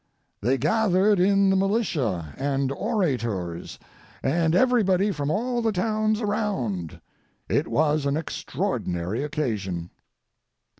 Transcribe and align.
They 0.41 0.57
gathered 0.57 1.19
in 1.19 1.51
the 1.51 1.55
militia 1.55 2.33
and 2.35 2.71
orators 2.71 3.77
and 4.23 4.55
everybody 4.55 5.11
from 5.11 5.29
all 5.29 5.61
the 5.61 5.71
towns 5.71 6.21
around. 6.21 6.99
It 7.47 7.67
was 7.67 8.07
an 8.07 8.17
extraordinary 8.17 9.23
occasion. 9.23 9.91